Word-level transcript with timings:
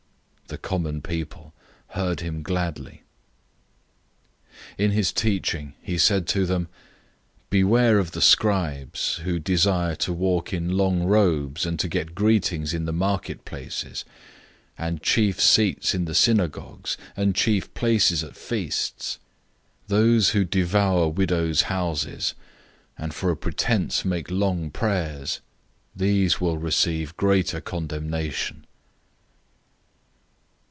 The 0.47 0.57
common 0.57 1.01
people 1.01 1.53
heard 1.91 2.19
him 2.19 2.43
gladly. 2.43 3.03
012:038 4.77 4.83
In 4.83 4.91
his 4.91 5.13
teaching 5.13 5.73
he 5.81 5.97
said 5.97 6.27
to 6.27 6.45
them, 6.45 6.67
"Beware 7.49 7.97
of 7.99 8.11
the 8.11 8.21
scribes, 8.21 9.21
who 9.23 9.39
like 9.65 9.97
to 9.99 10.11
walk 10.11 10.51
in 10.51 10.75
long 10.75 11.03
robes, 11.03 11.65
and 11.65 11.79
to 11.79 11.87
get 11.87 12.13
greetings 12.13 12.73
in 12.73 12.83
the 12.83 12.91
marketplaces, 12.91 14.03
012:039 14.77 14.87
and 14.89 14.97
the 14.99 15.31
best 15.31 15.39
seats 15.49 15.95
in 15.95 16.03
the 16.03 16.13
synagogues, 16.15 16.97
and 17.15 17.33
the 17.33 17.59
best 17.61 17.73
places 17.73 18.21
at 18.21 18.35
feasts: 18.35 19.19
012:040 19.87 19.87
those 19.87 20.29
who 20.31 20.43
devour 20.43 21.07
widows' 21.07 21.61
houses, 21.61 22.33
and 22.97 23.13
for 23.13 23.31
a 23.31 23.37
pretense 23.37 24.03
make 24.03 24.29
long 24.29 24.69
prayers. 24.69 25.39
These 25.95 26.41
will 26.41 26.57
receive 26.57 27.15
greater 27.15 27.61
condemnation." 27.61 28.65